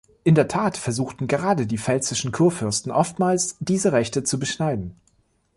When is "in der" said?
0.23-0.47